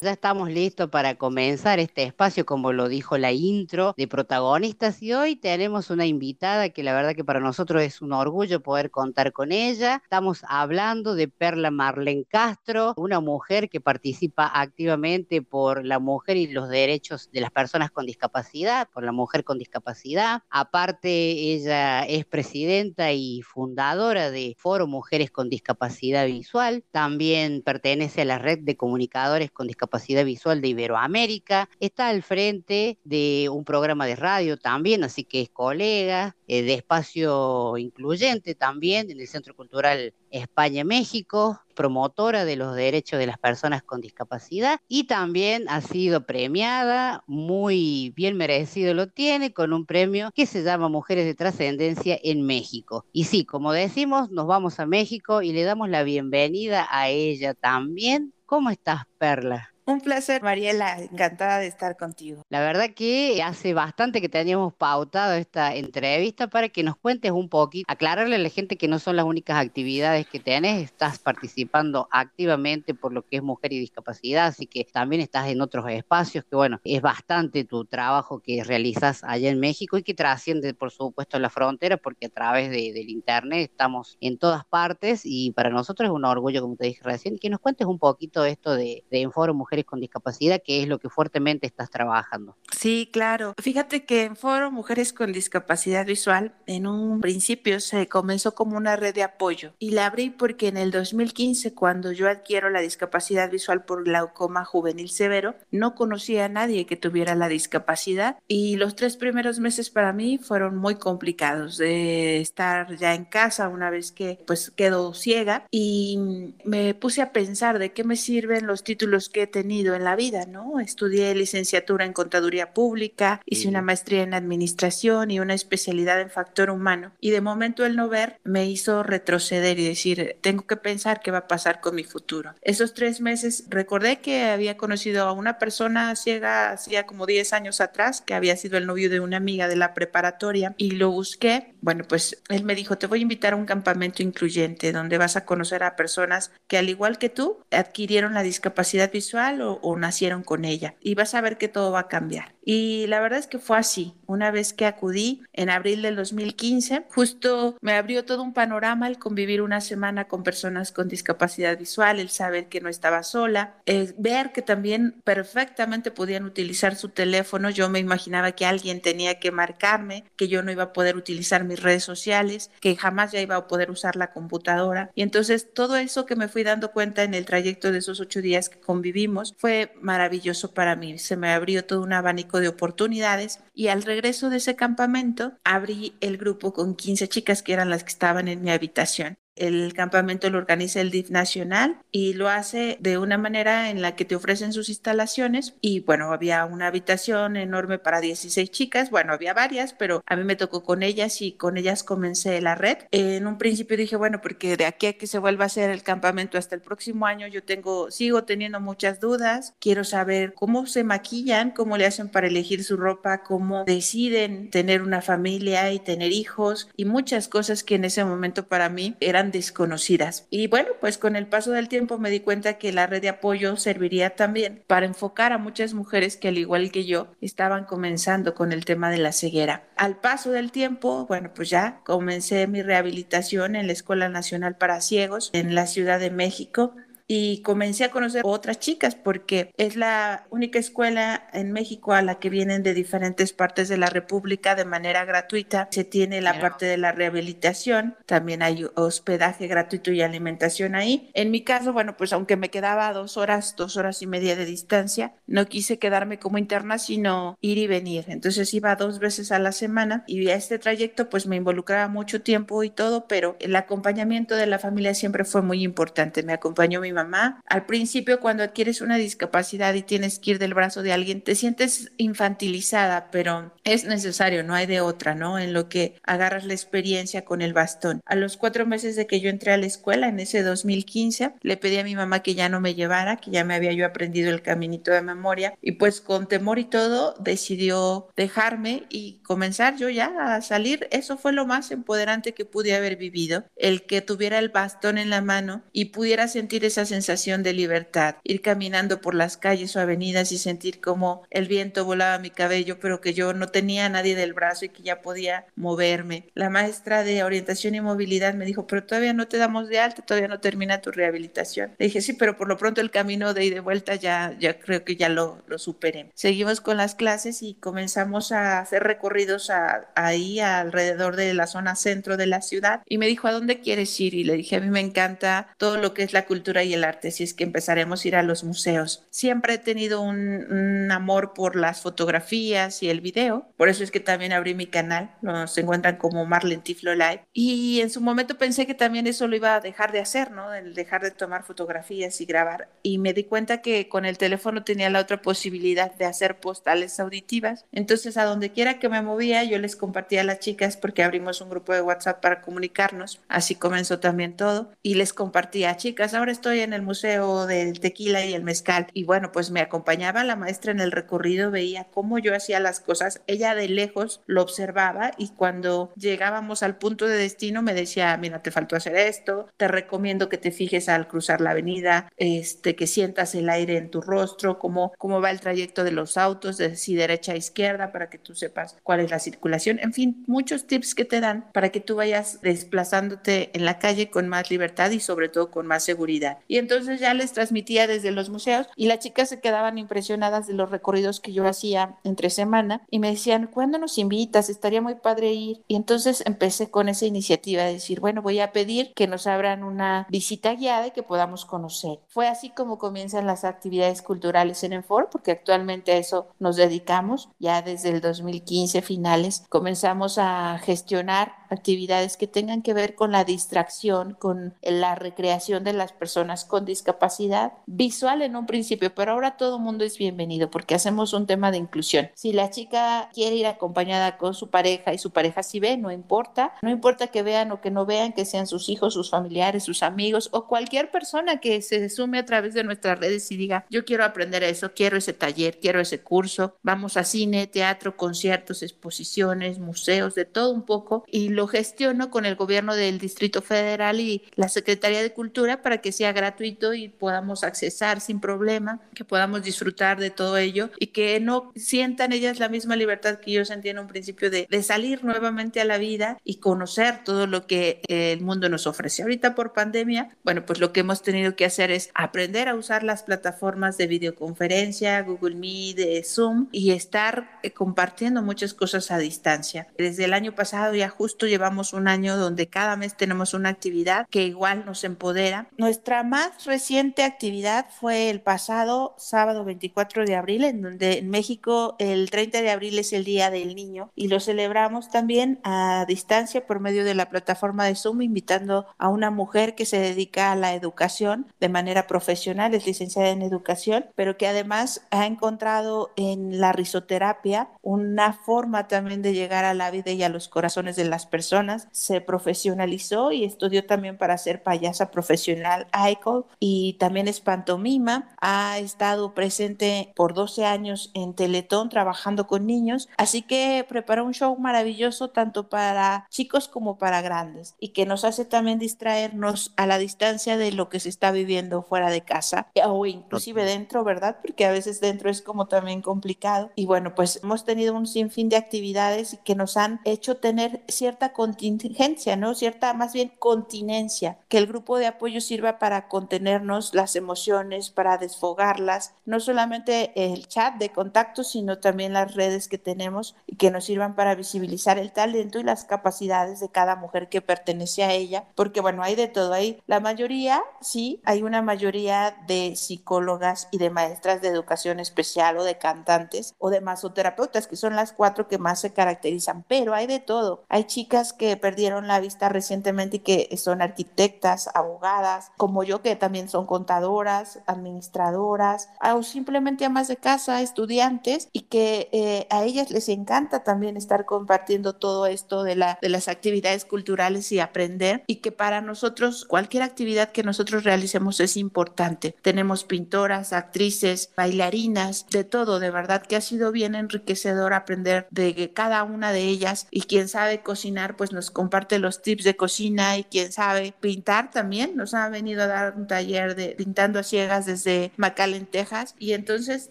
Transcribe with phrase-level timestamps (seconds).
[0.00, 5.12] Ya estamos listos para comenzar este espacio, como lo dijo la intro, de protagonistas y
[5.12, 9.32] hoy tenemos una invitada que la verdad que para nosotros es un orgullo poder contar
[9.32, 10.00] con ella.
[10.04, 16.46] Estamos hablando de Perla Marlene Castro, una mujer que participa activamente por la mujer y
[16.46, 20.42] los derechos de las personas con discapacidad, por la mujer con discapacidad.
[20.48, 26.84] Aparte, ella es presidenta y fundadora de Foro Mujeres con Discapacidad Visual.
[26.92, 29.87] También pertenece a la red de comunicadores con discapacidad
[30.24, 31.68] visual de Iberoamérica.
[31.80, 36.74] Está al frente de un programa de radio también, así que es colega eh, de
[36.74, 43.82] espacio incluyente también en el Centro Cultural España-México, promotora de los derechos de las personas
[43.82, 50.30] con discapacidad y también ha sido premiada, muy bien merecido lo tiene, con un premio
[50.34, 53.04] que se llama Mujeres de Trascendencia en México.
[53.12, 57.54] Y sí, como decimos, nos vamos a México y le damos la bienvenida a ella
[57.54, 58.32] también.
[58.44, 59.72] ¿Cómo estás, Perla?
[59.88, 62.42] Un placer, Mariela, encantada de estar contigo.
[62.50, 67.48] La verdad que hace bastante que teníamos pautado esta entrevista para que nos cuentes un
[67.48, 72.08] poquito, aclararle a la gente que no son las únicas actividades que tenés, estás participando
[72.10, 76.44] activamente por lo que es mujer y discapacidad, así que también estás en otros espacios,
[76.44, 80.90] que bueno, es bastante tu trabajo que realizas allá en México y que trasciende, por
[80.90, 85.70] supuesto, la frontera, porque a través de, del Internet estamos en todas partes y para
[85.70, 89.04] nosotros es un orgullo, como te dije recién, que nos cuentes un poquito esto de,
[89.10, 92.56] de Enforo Mujer con Discapacidad, que es lo que fuertemente estás trabajando.
[92.76, 93.54] Sí, claro.
[93.60, 98.96] Fíjate que en Foro Mujeres con Discapacidad Visual, en un principio se comenzó como una
[98.96, 103.50] red de apoyo y la abrí porque en el 2015, cuando yo adquiero la discapacidad
[103.50, 108.96] visual por glaucoma juvenil severo, no conocía a nadie que tuviera la discapacidad y los
[108.96, 114.12] tres primeros meses para mí fueron muy complicados de estar ya en casa una vez
[114.12, 119.28] que pues quedo ciega y me puse a pensar de qué me sirven los títulos
[119.28, 120.80] que he tenido en la vida, ¿no?
[120.80, 126.70] Estudié licenciatura en contaduría pública, hice una maestría en administración y una especialidad en factor
[126.70, 127.12] humano.
[127.20, 129.97] Y de momento el no ver me hizo retroceder y decir,
[130.40, 132.54] tengo que pensar qué va a pasar con mi futuro.
[132.62, 137.80] Esos tres meses recordé que había conocido a una persona ciega hacía como 10 años
[137.80, 141.74] atrás, que había sido el novio de una amiga de la preparatoria y lo busqué.
[141.80, 145.36] Bueno, pues él me dijo, te voy a invitar a un campamento incluyente donde vas
[145.36, 150.42] a conocer a personas que al igual que tú adquirieron la discapacidad visual o, nacieron
[150.42, 150.94] con ella.
[151.00, 152.54] Y vas a ver que todo va a cambiar.
[152.70, 154.12] Y la verdad es que fue así.
[154.26, 159.18] Una vez que acudí en abril del 2015, justo me abrió todo un panorama el
[159.18, 164.14] convivir una semana con personas con discapacidad visual, el saber que no estaba sola, el
[164.18, 167.70] ver que también perfectamente podían utilizar su teléfono.
[167.70, 171.64] Yo me imaginaba que alguien tenía que marcarme, que yo no iba a poder utilizar
[171.64, 175.10] mis redes sociales, que jamás ya iba a poder usar la computadora.
[175.14, 178.42] Y entonces todo eso que me fui dando cuenta en el trayecto de esos ocho
[178.42, 181.18] días que convivimos fue maravilloso para mí.
[181.18, 186.14] Se me abrió todo un abanico de oportunidades y al regreso de ese campamento abrí
[186.20, 190.50] el grupo con 15 chicas que eran las que estaban en mi habitación el campamento
[190.50, 194.36] lo organiza el DIF Nacional y lo hace de una manera en la que te
[194.36, 195.74] ofrecen sus instalaciones.
[195.80, 199.10] Y bueno, había una habitación enorme para 16 chicas.
[199.10, 202.74] Bueno, había varias, pero a mí me tocó con ellas y con ellas comencé la
[202.74, 202.98] red.
[203.10, 206.02] En un principio dije, bueno, porque de aquí a que se vuelva a hacer el
[206.02, 209.74] campamento hasta el próximo año, yo tengo, sigo teniendo muchas dudas.
[209.80, 215.02] Quiero saber cómo se maquillan, cómo le hacen para elegir su ropa, cómo deciden tener
[215.02, 219.47] una familia y tener hijos y muchas cosas que en ese momento para mí eran
[219.50, 220.46] desconocidas.
[220.50, 223.28] Y bueno, pues con el paso del tiempo me di cuenta que la red de
[223.28, 228.54] apoyo serviría también para enfocar a muchas mujeres que al igual que yo estaban comenzando
[228.54, 229.88] con el tema de la ceguera.
[229.96, 235.00] Al paso del tiempo, bueno, pues ya comencé mi rehabilitación en la Escuela Nacional para
[235.00, 236.94] Ciegos en la Ciudad de México
[237.28, 242.38] y comencé a conocer otras chicas porque es la única escuela en México a la
[242.38, 245.88] que vienen de diferentes partes de la República de manera gratuita.
[245.90, 251.30] Se tiene la parte de la rehabilitación, también hay hospedaje gratuito y alimentación ahí.
[251.34, 254.64] En mi caso, bueno, pues aunque me quedaba dos horas, dos horas y media de
[254.64, 258.24] distancia, no quise quedarme como interna, sino ir y venir.
[258.28, 262.40] Entonces iba dos veces a la semana y a este trayecto pues me involucraba mucho
[262.40, 266.42] tiempo y todo, pero el acompañamiento de la familia siempre fue muy importante.
[266.42, 267.62] Me acompañó mi mamá.
[267.66, 271.54] Al principio, cuando adquieres una discapacidad y tienes que ir del brazo de alguien, te
[271.54, 275.58] sientes infantilizada, pero es necesario, no hay de otra, ¿no?
[275.58, 278.20] En lo que agarras la experiencia con el bastón.
[278.24, 281.76] A los cuatro meses de que yo entré a la escuela, en ese 2015, le
[281.76, 284.50] pedí a mi mamá que ya no me llevara, que ya me había yo aprendido
[284.50, 290.08] el caminito de memoria y pues con temor y todo decidió dejarme y comenzar yo
[290.08, 291.08] ya a salir.
[291.10, 295.30] Eso fue lo más empoderante que pude haber vivido, el que tuviera el bastón en
[295.30, 300.00] la mano y pudiera sentir esa sensación de libertad, ir caminando por las calles o
[300.00, 304.08] avenidas y sentir como el viento volaba mi cabello, pero que yo no tenía a
[304.08, 306.44] nadie del brazo y que ya podía moverme.
[306.54, 310.22] La maestra de orientación y movilidad me dijo, pero todavía no te damos de alta,
[310.22, 311.94] todavía no termina tu rehabilitación.
[311.98, 314.54] Le dije, sí, pero por lo pronto el camino de ida y de vuelta ya,
[314.58, 316.30] ya creo que ya lo, lo superé.
[316.34, 319.70] Seguimos con las clases y comenzamos a hacer recorridos
[320.14, 324.18] ahí alrededor de la zona centro de la ciudad y me dijo, ¿a dónde quieres
[324.20, 324.34] ir?
[324.34, 326.97] Y le dije, a mí me encanta todo lo que es la cultura y el
[327.04, 329.26] arte, si es que empezaremos a ir a los museos.
[329.30, 334.20] Siempre he tenido un, amor por las fotografías y el video, por eso es que
[334.20, 338.86] también abrí mi canal, nos encuentran como Marlene Tiflo Live y en su momento pensé
[338.86, 340.74] que también eso lo iba a dejar de hacer, ¿no?
[340.74, 344.84] El dejar de tomar fotografías y grabar y me di cuenta que con el teléfono
[344.84, 347.86] tenía la otra posibilidad de hacer postales auditivas.
[347.92, 351.60] Entonces, a donde quiera que me movía, yo les compartía a las chicas porque abrimos
[351.60, 353.40] un grupo de WhatsApp para comunicarnos.
[353.48, 354.90] Así comenzó también todo.
[355.02, 359.06] Y les compartía, chicas, ahora estoy en el Museo del Tequila y el Mezcal.
[359.12, 363.00] Y bueno, pues me acompañaba la maestra en el recorrido, veía cómo yo hacía las
[363.00, 363.42] cosas.
[363.46, 368.62] Ella de lejos lo observaba y cuando llegábamos al punto de destino me decía, mira,
[368.62, 373.06] te faltó hacer esto, te recomiendo que te fijes al cruzar la avenida, este, que
[373.06, 376.96] sientas el aire en tu rostro, cómo, cómo va el trayecto de los autos, de
[376.96, 379.98] si derecha a izquierda, para que tú sepas cuál es la circulación.
[380.00, 384.30] En fin, muchos tips que te dan para que tú vayas desplazándote en la calle
[384.30, 386.58] con más libertad y sobre todo con más seguridad.
[386.68, 390.74] Y entonces ya les transmitía desde los museos y las chicas se quedaban impresionadas de
[390.74, 394.68] los recorridos que yo hacía entre semana y me decían, ¿cuándo nos invitas?
[394.68, 395.82] Estaría muy padre ir.
[395.88, 399.84] Y entonces empecé con esa iniciativa de decir, bueno, voy a pedir que nos abran
[399.84, 402.20] una visita guiada y que podamos conocer.
[402.28, 407.48] Fue así como comienzan las actividades culturales en Enfor, porque actualmente a eso nos dedicamos.
[407.58, 413.44] Ya desde el 2015 finales comenzamos a gestionar actividades que tengan que ver con la
[413.44, 419.56] distracción, con la recreación de las personas con discapacidad visual en un principio, pero ahora
[419.56, 422.30] todo mundo es bienvenido porque hacemos un tema de inclusión.
[422.34, 426.10] Si la chica quiere ir acompañada con su pareja y su pareja si ve, no
[426.10, 429.84] importa, no importa que vean o que no vean, que sean sus hijos, sus familiares,
[429.84, 433.86] sus amigos o cualquier persona que se sume a través de nuestras redes y diga,
[433.90, 438.82] yo quiero aprender eso, quiero ese taller, quiero ese curso, vamos a cine, teatro, conciertos,
[438.82, 444.20] exposiciones, museos, de todo un poco y lo gestiono con el gobierno del Distrito Federal
[444.20, 449.24] y la Secretaría de Cultura para que sea gratuito y podamos accesar sin problema, que
[449.24, 453.64] podamos disfrutar de todo ello y que no sientan ellas la misma libertad que yo
[453.64, 457.66] sentí en un principio de, de salir nuevamente a la vida y conocer todo lo
[457.66, 459.22] que el mundo nos ofrece.
[459.22, 463.02] Ahorita por pandemia, bueno, pues lo que hemos tenido que hacer es aprender a usar
[463.02, 469.88] las plataformas de videoconferencia, Google Meet, Zoom y estar eh, compartiendo muchas cosas a distancia.
[469.98, 474.26] Desde el año pasado ya justo llevamos un año donde cada mes tenemos una actividad
[474.30, 475.68] que igual nos empodera.
[475.76, 481.96] Nuestra más reciente actividad fue el pasado sábado 24 de abril, en donde en México
[481.98, 486.66] el 30 de abril es el Día del Niño y lo celebramos también a distancia
[486.66, 490.56] por medio de la plataforma de Zoom, invitando a una mujer que se dedica a
[490.56, 496.60] la educación de manera profesional, es licenciada en educación, pero que además ha encontrado en
[496.60, 501.04] la risoterapia una forma también de llegar a la vida y a los corazones de
[501.04, 501.86] las personas.
[501.92, 508.34] Se profesionalizó y estudió también para ser payasa profesional ICOL y también es pantomima.
[508.40, 514.34] Ha estado presente por 12 años en Teletón trabajando con niños, así que preparó un
[514.34, 519.86] show maravilloso tanto para chicos como para grandes y que nos hace también distraernos a
[519.86, 524.38] la distancia de lo que se está viviendo fuera de casa o inclusive dentro, ¿verdad?
[524.42, 526.72] Porque a veces dentro es como también complicado.
[526.74, 531.27] Y bueno, pues hemos tenido un sinfín de actividades que nos han hecho tener cierta
[531.32, 532.54] contingencia, ¿no?
[532.54, 538.18] Cierta más bien continencia, que el grupo de apoyo sirva para contenernos las emociones, para
[538.18, 543.70] desfogarlas, no solamente el chat de contacto, sino también las redes que tenemos y que
[543.70, 548.12] nos sirvan para visibilizar el talento y las capacidades de cada mujer que pertenece a
[548.12, 549.80] ella, porque bueno, hay de todo ahí.
[549.86, 555.64] La mayoría, sí, hay una mayoría de psicólogas y de maestras de educación especial o
[555.64, 560.06] de cantantes o de masoterapeutas, que son las cuatro que más se caracterizan, pero hay
[560.06, 560.64] de todo.
[560.68, 566.16] Hay chicas que perdieron la vista recientemente y que son arquitectas, abogadas, como yo que
[566.16, 572.90] también son contadoras, administradoras, o simplemente amas de casa, estudiantes, y que eh, a ellas
[572.90, 578.22] les encanta también estar compartiendo todo esto de, la, de las actividades culturales y aprender,
[578.26, 582.36] y que para nosotros cualquier actividad que nosotros realicemos es importante.
[582.42, 588.72] Tenemos pintoras, actrices, bailarinas, de todo, de verdad que ha sido bien enriquecedor aprender de
[588.74, 593.18] cada una de ellas y quien sabe cocinar pues nos comparte los tips de cocina
[593.18, 594.96] y quién sabe pintar también.
[594.96, 599.14] Nos ha venido a dar un taller de pintando a ciegas desde McAllen, Texas.
[599.18, 599.90] Y entonces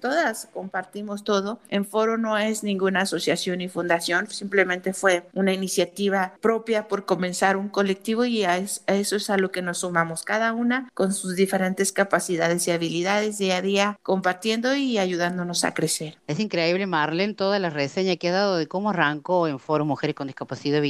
[0.00, 1.60] todas compartimos todo.
[1.68, 7.56] En Foro no es ninguna asociación y fundación, simplemente fue una iniciativa propia por comenzar
[7.56, 11.36] un colectivo y a, eso es a lo que nos sumamos, cada una con sus
[11.36, 16.18] diferentes capacidades y habilidades día a día, compartiendo y ayudándonos a crecer.
[16.26, 20.16] Es increíble, Marlene, toda la reseña que ha dado de cómo arrancó en Foro Mujeres
[20.16, 20.80] con Discapacidad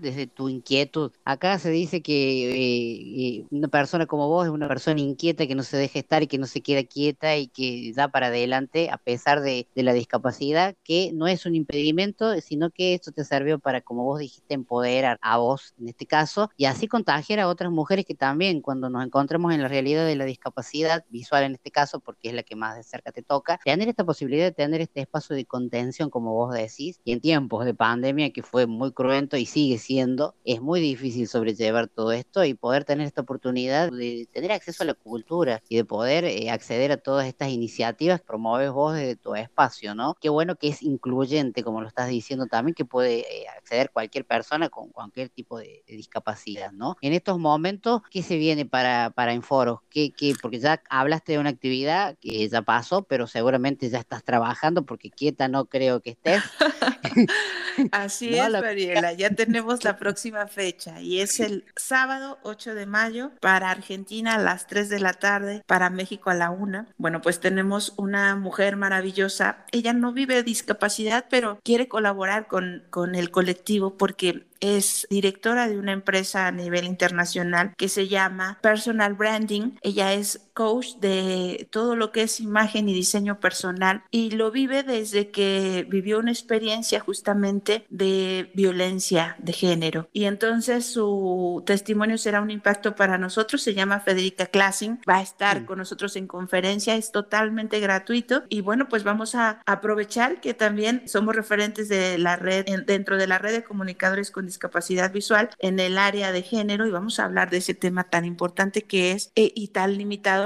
[0.00, 1.12] desde tu inquietud.
[1.24, 5.54] Acá se dice que eh, eh, una persona como vos es una persona inquieta que
[5.54, 8.90] no se deja estar y que no se queda quieta y que da para adelante
[8.90, 13.24] a pesar de, de la discapacidad, que no es un impedimento, sino que esto te
[13.24, 17.48] sirvió para, como vos dijiste, empoderar a vos en este caso y así contagiar a
[17.48, 21.54] otras mujeres que también cuando nos encontramos en la realidad de la discapacidad visual en
[21.54, 24.52] este caso, porque es la que más de cerca te toca, tener esta posibilidad de
[24.52, 28.66] tener este espacio de contención, como vos decís, y en tiempos de pandemia que fue
[28.66, 33.20] muy cruento y sigue siendo, es muy difícil sobrellevar todo esto y poder tener esta
[33.20, 37.50] oportunidad de tener acceso a la cultura y de poder eh, acceder a todas estas
[37.50, 40.16] iniciativas que promueves vos desde tu espacio, ¿no?
[40.20, 44.24] Qué bueno que es incluyente, como lo estás diciendo también, que puede eh, acceder cualquier
[44.24, 46.96] persona con cualquier tipo de, discapacidad, ¿no?
[47.00, 49.78] En estos momentos, ¿qué se viene para, para Enforos?
[49.88, 54.24] ¿Qué, qué, porque ya hablaste de una actividad que ya pasó, pero seguramente ya estás
[54.24, 56.42] trabajando porque quieta no creo que estés.
[57.92, 63.32] Así es, Mariela, ya tenemos la próxima fecha y es el sábado 8 de mayo
[63.40, 66.86] para Argentina a las 3 de la tarde, para México a la 1.
[66.96, 69.64] Bueno, pues tenemos una mujer maravillosa.
[69.72, 75.78] Ella no vive discapacidad, pero quiere colaborar con, con el colectivo porque es directora de
[75.78, 79.72] una empresa a nivel internacional que se llama Personal Branding.
[79.82, 84.82] Ella es coach de todo lo que es imagen y diseño personal y lo vive
[84.82, 90.08] desde que vivió una experiencia justamente de violencia de género.
[90.12, 93.62] Y entonces su testimonio será un impacto para nosotros.
[93.62, 95.00] Se llama Federica Classing.
[95.08, 96.94] Va a estar con nosotros en conferencia.
[96.94, 98.44] Es totalmente gratuito.
[98.48, 103.26] Y bueno, pues vamos a aprovechar que también somos referentes de la red, dentro de
[103.26, 107.24] la red de comunicadores con discapacidad visual en el área de género y vamos a
[107.24, 109.96] hablar de ese tema tan importante que es eh, y tan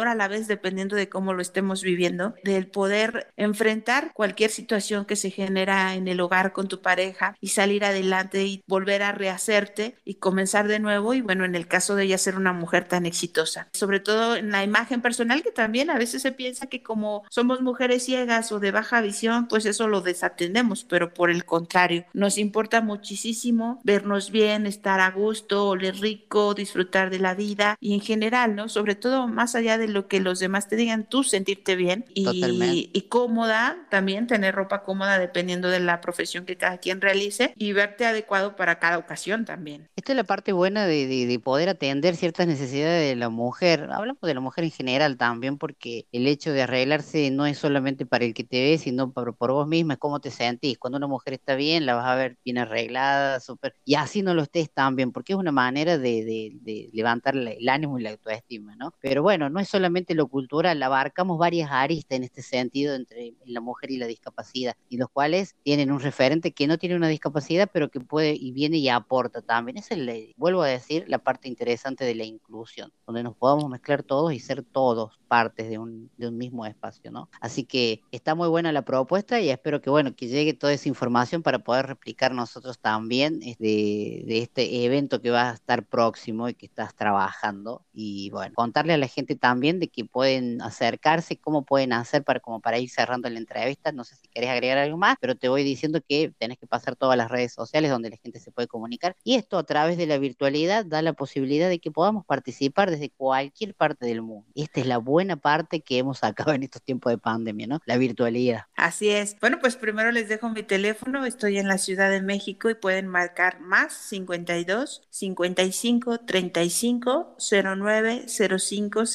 [0.07, 5.17] a la vez dependiendo de cómo lo estemos viviendo, del poder enfrentar cualquier situación que
[5.17, 9.97] se genera en el hogar con tu pareja y salir adelante y volver a rehacerte
[10.05, 13.05] y comenzar de nuevo y bueno, en el caso de ella ser una mujer tan
[13.05, 17.25] exitosa, sobre todo en la imagen personal que también a veces se piensa que como
[17.28, 22.07] somos mujeres ciegas o de baja visión, pues eso lo desatendemos, pero por el contrario,
[22.14, 27.76] nos importa muchísimo ver vernos bien, estar a gusto, oler rico, disfrutar de la vida
[27.81, 28.69] y en general, ¿no?
[28.69, 32.90] Sobre todo más allá de lo que los demás te digan, tú sentirte bien y,
[32.92, 37.73] y cómoda, también tener ropa cómoda dependiendo de la profesión que cada quien realice y
[37.73, 39.88] verte adecuado para cada ocasión también.
[39.97, 43.88] Esta es la parte buena de, de, poder atender ciertas necesidades de la mujer.
[43.90, 48.07] Hablamos de la mujer en general también porque el hecho de arreglarse no es solamente
[48.07, 50.78] para el que te ve, sino por, por vos misma, es cómo te sentís.
[50.78, 54.35] Cuando una mujer está bien, la vas a ver bien arreglada, súper y así no
[54.35, 58.76] lo estés también, porque es una manera de, de, levantar el ánimo y la autoestima,
[58.76, 58.92] ¿no?
[59.00, 63.61] Pero bueno, no es solamente lo cultural, abarcamos varias aristas en este sentido entre la
[63.61, 67.71] mujer y la discapacidad, y los cuales tienen un referente que no tiene una discapacidad,
[67.73, 69.79] pero que puede y viene y aporta también.
[69.79, 74.03] Es el, vuelvo a decir, la parte interesante de la inclusión, donde nos podamos mezclar
[74.03, 77.29] todos y ser todos partes de un, de un mismo espacio, ¿no?
[77.41, 80.89] Así que está muy buena la propuesta y espero que, bueno, que llegue toda esa
[80.89, 86.49] información para poder replicar nosotros también este, de, este evento que va a estar próximo
[86.49, 87.85] y que estás trabajando.
[87.93, 92.41] Y bueno, contarle a la gente también de que pueden acercarse, cómo pueden hacer para,
[92.41, 93.93] como para ir cerrando la entrevista.
[93.93, 96.97] No sé si querés agregar algo más, pero te voy diciendo que tenés que pasar
[96.97, 99.17] todas las redes sociales donde la gente se puede comunicar.
[99.25, 103.11] Y esto a través de la virtualidad da la posibilidad de que podamos participar desde
[103.11, 104.47] cualquier parte del mundo.
[104.55, 107.81] Esta es la buena parte que hemos sacado en estos tiempos de pandemia, ¿no?
[107.85, 108.65] La virtualidad.
[108.75, 109.37] Así es.
[109.41, 111.25] Bueno, pues primero les dejo mi teléfono.
[111.25, 119.07] Estoy en la Ciudad de México y pueden marcar más 52 55 35 09 05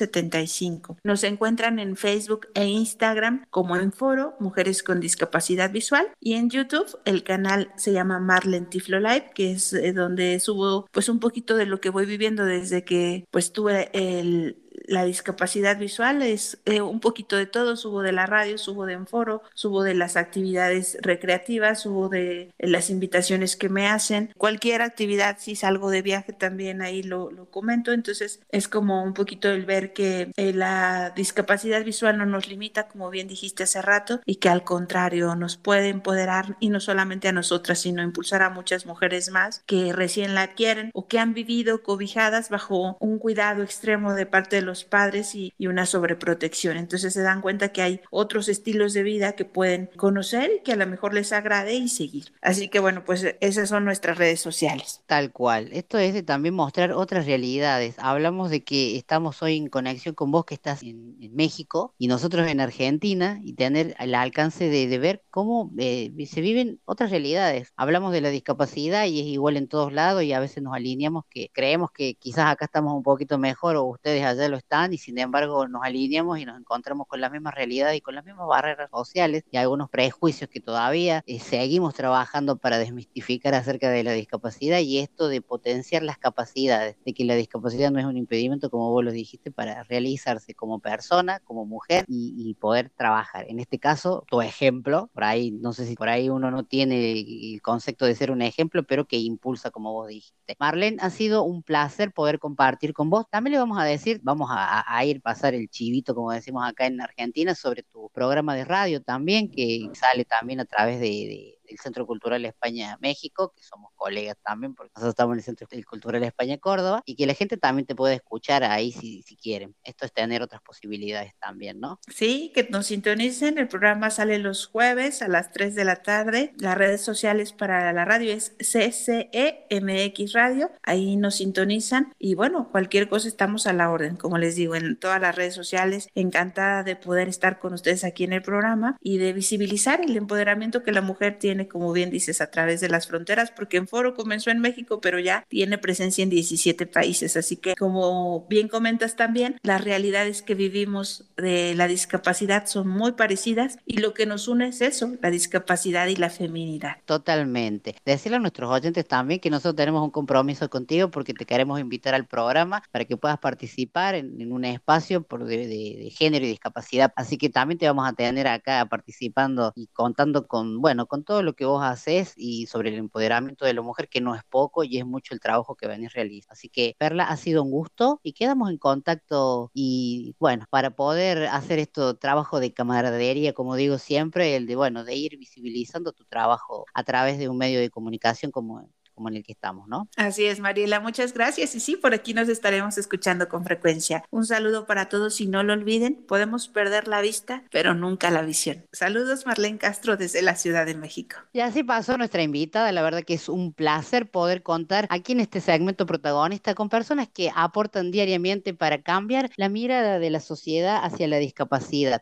[0.48, 0.98] 75.
[1.04, 6.50] Nos encuentran en Facebook e Instagram como en Foro Mujeres con Discapacidad Visual y en
[6.50, 11.20] YouTube el canal se llama Marlen Tiflo Live, que es eh, donde subo pues un
[11.20, 16.60] poquito de lo que voy viviendo desde que pues tuve el la discapacidad visual es
[16.66, 20.18] eh, un poquito de todo, subo de la radio, subo de Enforo, subo de las
[20.18, 26.34] actividades recreativas, subo de las invitaciones que me hacen, cualquier actividad, si salgo de viaje
[26.34, 31.12] también ahí lo, lo comento, entonces es como un poquito el ver que eh, la
[31.16, 35.58] discapacidad visual no nos limita, como bien dijiste hace rato, y que al contrario nos
[35.58, 40.36] puede empoderar y no solamente a nosotras, sino impulsar a muchas mujeres más que recién
[40.36, 44.73] la quieren o que han vivido cobijadas bajo un cuidado extremo de parte de los
[44.84, 46.78] padres y, y una sobreprotección.
[46.78, 50.74] Entonces se dan cuenta que hay otros estilos de vida que pueden conocer y que
[50.74, 52.34] a lo mejor les agrade y seguir.
[52.42, 55.02] Así que bueno, pues esas son nuestras redes sociales.
[55.06, 55.70] Tal cual.
[55.72, 57.96] Esto es de también mostrar otras realidades.
[58.00, 62.08] Hablamos de que estamos hoy en conexión con vos que estás en, en México y
[62.08, 67.12] nosotros en Argentina y tener el alcance de, de ver cómo eh, se viven otras
[67.12, 67.74] realidades.
[67.76, 71.26] Hablamos de la discapacidad y es igual en todos lados y a veces nos alineamos
[71.30, 74.98] que creemos que quizás acá estamos un poquito mejor o ustedes allá lo están y
[74.98, 78.48] sin embargo nos alineamos y nos encontramos con la misma realidad y con las mismas
[78.48, 84.14] barreras sociales y algunos prejuicios que todavía eh, seguimos trabajando para desmistificar acerca de la
[84.14, 88.70] discapacidad y esto de potenciar las capacidades, de que la discapacidad no es un impedimento,
[88.70, 93.46] como vos lo dijiste, para realizarse como persona, como mujer y, y poder trabajar.
[93.50, 97.12] En este caso, tu ejemplo, por ahí, no sé si por ahí uno no tiene
[97.54, 100.56] el concepto de ser un ejemplo, pero que impulsa, como vos dijiste.
[100.60, 103.26] Marlene, ha sido un placer poder compartir con vos.
[103.30, 106.86] También le vamos a decir, vamos a, a ir pasar el chivito, como decimos acá
[106.88, 111.60] en Argentina, sobre tu programa de radio también, que sale también a través de, de
[111.74, 115.68] el Centro Cultural España México, que somos colegas también, porque nosotros estamos en el Centro
[115.90, 119.76] Cultural España Córdoba, y que la gente también te puede escuchar ahí si, si quieren.
[119.84, 122.00] Esto es tener otras posibilidades también, ¿no?
[122.08, 123.58] Sí, que nos sintonicen.
[123.58, 126.54] El programa sale los jueves a las 3 de la tarde.
[126.58, 130.72] Las redes sociales para la radio es CCEMX Radio.
[130.84, 132.14] Ahí nos sintonizan.
[132.20, 135.54] Y bueno, cualquier cosa estamos a la orden, como les digo, en todas las redes
[135.54, 136.08] sociales.
[136.16, 140.84] Encantada de poder estar con ustedes aquí en el programa y de visibilizar el empoderamiento
[140.84, 144.14] que la mujer tiene como bien dices, a través de las fronteras, porque en Foro
[144.16, 147.38] comenzó en México, pero ya tiene presencia en 17 países.
[147.38, 153.14] Así que, como bien comentas también, las realidades que vivimos de la discapacidad son muy
[153.14, 156.98] parecidas y lo que nos une es eso, la discapacidad y la feminidad.
[157.06, 157.96] Totalmente.
[158.06, 162.16] Decirle a nuestros oyentes también que nosotros tenemos un compromiso contigo porque te queremos invitar
[162.16, 166.46] al programa para que puedas participar en, en un espacio por de, de, de género
[166.46, 167.14] y discapacidad.
[167.16, 171.43] Así que también te vamos a tener acá participando y contando con, bueno, con todo
[171.44, 174.84] lo que vos haces y sobre el empoderamiento de la mujer, que no es poco
[174.84, 176.54] y es mucho el trabajo que venís realizando.
[176.54, 181.48] Así que, Perla, ha sido un gusto y quedamos en contacto y, bueno, para poder
[181.48, 186.26] hacer esto trabajo de camaradería, como digo siempre, el de, bueno, de ir visibilizando tu
[186.26, 190.08] trabajo a través de un medio de comunicación como como en el que estamos, ¿no?
[190.18, 191.76] Así es, Mariela, muchas gracias.
[191.76, 194.24] Y sí, por aquí nos estaremos escuchando con frecuencia.
[194.30, 198.42] Un saludo para todos y no lo olviden, podemos perder la vista, pero nunca la
[198.42, 198.86] visión.
[198.92, 201.38] Saludos, Marlene Castro, desde la Ciudad de México.
[201.54, 205.40] Y así pasó nuestra invitada, la verdad que es un placer poder contar aquí en
[205.40, 211.04] este segmento protagonista con personas que aportan diariamente para cambiar la mirada de la sociedad
[211.04, 212.22] hacia la discapacidad.